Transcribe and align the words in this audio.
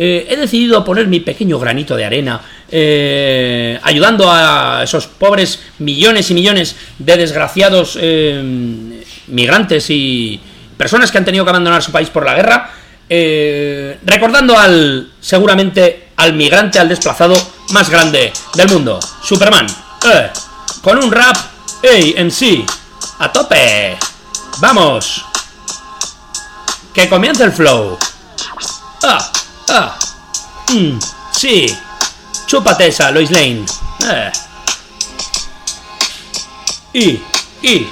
Eh, 0.00 0.28
he 0.30 0.36
decidido 0.36 0.84
poner 0.84 1.08
mi 1.08 1.18
pequeño 1.18 1.58
granito 1.58 1.96
de 1.96 2.04
arena 2.04 2.40
eh, 2.70 3.80
ayudando 3.82 4.30
a 4.30 4.82
esos 4.84 5.08
pobres 5.08 5.58
millones 5.80 6.30
y 6.30 6.34
millones 6.34 6.76
de 7.00 7.16
desgraciados 7.16 7.98
eh, 8.00 9.02
migrantes 9.26 9.90
y 9.90 10.40
personas 10.76 11.10
que 11.10 11.18
han 11.18 11.24
tenido 11.24 11.44
que 11.44 11.50
abandonar 11.50 11.82
su 11.82 11.90
país 11.90 12.10
por 12.10 12.24
la 12.24 12.34
guerra, 12.34 12.70
recordando 14.04 14.56
al, 14.56 15.10
seguramente, 15.20 16.10
al 16.14 16.34
migrante, 16.34 16.78
al 16.78 16.88
desplazado 16.88 17.34
más 17.70 17.90
grande 17.90 18.32
del 18.54 18.68
mundo, 18.68 19.00
Superman, 19.24 19.66
con 20.80 21.02
un 21.02 21.10
rap, 21.10 21.36
en 21.82 22.30
sí, 22.30 22.64
a 23.18 23.32
tope, 23.32 23.96
vamos, 24.60 25.24
que 26.94 27.08
comience 27.08 27.42
el 27.42 27.50
flow. 27.50 27.98
Ah. 29.02 29.32
Ah. 29.68 29.98
Mm, 30.68 30.98
sí. 31.32 31.66
Chúpate 32.46 32.88
esa, 32.88 33.10
Lois 33.10 33.30
Lane. 33.30 33.64
Eh. 34.08 34.32
Y, 36.94 37.22
y, 37.62 37.86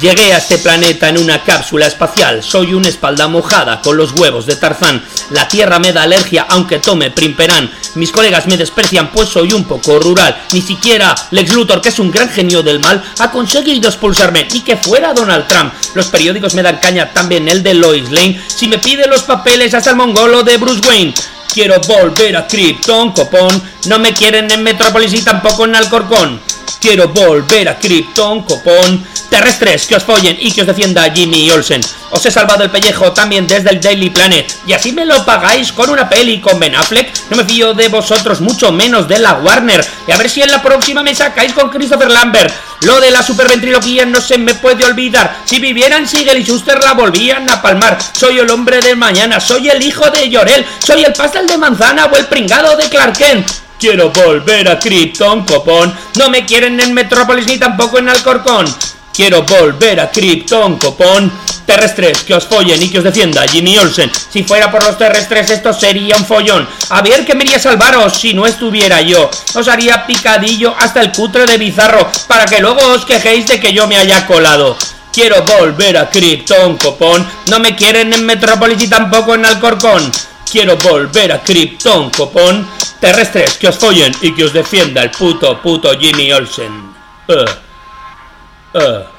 Llegué 0.00 0.32
a 0.32 0.38
este 0.38 0.58
planeta 0.58 1.08
en 1.08 1.18
una 1.18 1.42
cápsula 1.42 1.86
espacial, 1.86 2.44
soy 2.44 2.72
una 2.72 2.88
espalda 2.88 3.26
mojada 3.26 3.82
con 3.82 3.96
los 3.96 4.12
huevos 4.12 4.46
de 4.46 4.54
Tarzán. 4.54 5.02
La 5.30 5.48
tierra 5.48 5.80
me 5.80 5.92
da 5.92 6.04
alergia 6.04 6.46
aunque 6.48 6.78
tome 6.78 7.10
Primperán. 7.10 7.68
Mis 7.98 8.12
colegas 8.12 8.46
me 8.46 8.56
desprecian 8.56 9.10
pues 9.10 9.28
soy 9.28 9.52
un 9.52 9.64
poco 9.64 9.98
rural. 9.98 10.44
Ni 10.52 10.62
siquiera 10.62 11.16
Lex 11.32 11.52
Luthor, 11.52 11.80
que 11.80 11.88
es 11.88 11.98
un 11.98 12.12
gran 12.12 12.28
genio 12.28 12.62
del 12.62 12.78
mal, 12.78 13.02
ha 13.18 13.32
conseguido 13.32 13.88
expulsarme, 13.88 14.46
ni 14.52 14.60
que 14.60 14.76
fuera 14.76 15.12
Donald 15.12 15.48
Trump. 15.48 15.72
Los 15.94 16.06
periódicos 16.06 16.54
me 16.54 16.62
dan 16.62 16.78
caña, 16.78 17.12
también 17.12 17.48
el 17.48 17.64
de 17.64 17.74
Lois 17.74 18.08
Lane. 18.12 18.40
Si 18.46 18.68
me 18.68 18.78
pide 18.78 19.08
los 19.08 19.24
papeles 19.24 19.74
hasta 19.74 19.90
el 19.90 19.96
mongolo 19.96 20.44
de 20.44 20.58
Bruce 20.58 20.86
Wayne. 20.86 21.12
Quiero 21.52 21.80
volver 21.80 22.36
a 22.36 22.46
Krypton, 22.46 23.10
copón. 23.10 23.60
No 23.86 23.98
me 23.98 24.14
quieren 24.14 24.48
en 24.48 24.62
Metrópolis 24.62 25.12
y 25.14 25.22
tampoco 25.22 25.64
en 25.64 25.74
Alcorcón. 25.74 26.40
Quiero 26.80 27.08
volver 27.08 27.68
a 27.68 27.78
Krypton, 27.78 28.42
copón. 28.42 29.06
Terrestres, 29.28 29.86
que 29.86 29.96
os 29.96 30.04
follen 30.04 30.36
y 30.40 30.52
que 30.52 30.62
os 30.62 30.66
defienda 30.66 31.12
Jimmy 31.12 31.50
Olsen. 31.50 31.80
Os 32.10 32.24
he 32.24 32.30
salvado 32.30 32.64
el 32.64 32.70
pellejo 32.70 33.12
también 33.12 33.46
desde 33.46 33.70
el 33.70 33.80
Daily 33.80 34.10
Planet. 34.10 34.52
Y 34.66 34.72
así 34.72 34.92
me 34.92 35.04
lo 35.04 35.24
pagáis 35.24 35.72
con 35.72 35.90
una 35.90 36.08
peli 36.08 36.40
con 36.40 36.58
Ben 36.58 36.74
Affleck. 36.74 37.12
No 37.30 37.36
me 37.36 37.44
fío 37.44 37.74
de 37.74 37.88
vosotros, 37.88 38.40
mucho 38.40 38.72
menos 38.72 39.06
de 39.08 39.18
la 39.18 39.34
Warner. 39.34 39.86
Y 40.06 40.12
a 40.12 40.16
ver 40.16 40.30
si 40.30 40.40
en 40.40 40.50
la 40.50 40.62
próxima 40.62 41.02
me 41.02 41.14
sacáis 41.14 41.52
con 41.52 41.68
Christopher 41.68 42.10
Lambert. 42.10 42.54
Lo 42.82 43.00
de 43.00 43.10
la 43.10 43.22
superventriloquía 43.22 44.06
no 44.06 44.20
se 44.20 44.38
me 44.38 44.54
puede 44.54 44.84
olvidar. 44.84 45.42
Si 45.44 45.58
vivieran 45.58 46.08
Sigel 46.08 46.38
y 46.38 46.44
Schuster 46.44 46.82
la 46.82 46.94
volvían 46.94 47.50
a 47.50 47.60
palmar. 47.60 47.98
Soy 48.12 48.38
el 48.38 48.50
hombre 48.50 48.80
de 48.80 48.94
mañana, 48.94 49.40
soy 49.40 49.68
el 49.68 49.82
hijo 49.82 50.08
de 50.10 50.30
Llorel, 50.30 50.64
soy 50.84 51.04
el 51.04 51.12
pastel 51.12 51.46
de 51.46 51.58
manzana 51.58 52.06
o 52.06 52.16
el 52.16 52.26
pringado 52.26 52.76
de 52.76 52.88
Clark 52.88 53.18
Kent. 53.18 53.67
Quiero 53.78 54.10
volver 54.10 54.68
a 54.68 54.78
Krypton, 54.78 55.44
copón. 55.44 55.94
No 56.16 56.30
me 56.30 56.44
quieren 56.44 56.80
en 56.80 56.92
Metrópolis 56.92 57.46
ni 57.46 57.58
tampoco 57.58 57.98
en 57.98 58.08
Alcorcón. 58.08 58.66
Quiero 59.14 59.44
volver 59.44 60.00
a 60.00 60.10
Krypton, 60.10 60.78
copón. 60.78 61.30
Terrestres, 61.64 62.24
que 62.24 62.34
os 62.34 62.44
follen 62.46 62.82
y 62.82 62.88
que 62.88 62.98
os 62.98 63.04
defienda 63.04 63.46
Jimmy 63.46 63.78
Olsen. 63.78 64.10
Si 64.30 64.42
fuera 64.42 64.70
por 64.70 64.82
los 64.82 64.98
terrestres, 64.98 65.50
esto 65.50 65.72
sería 65.72 66.16
un 66.16 66.24
follón. 66.24 66.66
A 66.88 67.02
ver 67.02 67.24
qué 67.24 67.34
me 67.34 67.44
iría 67.44 67.58
a 67.58 67.60
salvaros 67.60 68.14
si 68.14 68.34
no 68.34 68.46
estuviera 68.46 69.00
yo. 69.02 69.30
Os 69.54 69.68
haría 69.68 70.06
picadillo 70.06 70.74
hasta 70.76 71.00
el 71.00 71.12
cutre 71.12 71.46
de 71.46 71.58
bizarro, 71.58 72.10
para 72.26 72.46
que 72.46 72.60
luego 72.60 72.80
os 72.94 73.04
quejéis 73.04 73.46
de 73.46 73.60
que 73.60 73.72
yo 73.72 73.86
me 73.86 73.98
haya 73.98 74.26
colado. 74.26 74.76
Quiero 75.12 75.42
volver 75.42 75.98
a 75.98 76.10
Krypton, 76.10 76.78
copón. 76.78 77.24
No 77.48 77.60
me 77.60 77.76
quieren 77.76 78.12
en 78.12 78.24
Metrópolis 78.24 78.82
y 78.82 78.88
tampoco 78.88 79.34
en 79.34 79.46
Alcorcón. 79.46 80.10
Quiero 80.50 80.76
volver 80.78 81.32
a 81.32 81.42
Krypton, 81.42 82.10
copón. 82.10 82.66
Terrestres, 83.00 83.58
que 83.58 83.68
os 83.68 83.78
follen 83.78 84.12
y 84.20 84.34
que 84.34 84.44
os 84.44 84.52
defienda 84.52 85.02
el 85.02 85.10
puto, 85.10 85.60
puto 85.62 85.96
Jimmy 85.98 86.32
Olsen. 86.32 86.94
Uh. 87.28 88.78
Uh. 88.78 89.17